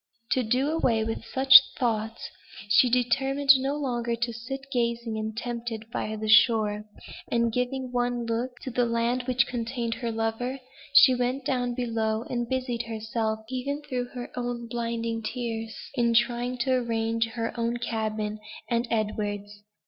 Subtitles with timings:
[0.31, 2.31] To do away with such thoughts,
[2.69, 6.85] she determined no longer to sit gazing, and tempted by the shore;
[7.27, 10.57] and, giving one look to the land which contained her lover,
[10.91, 14.31] she went down below, and busied herself, even through her
[14.71, 19.61] blinding tears, in trying to arrange her own cabin, and Edward's.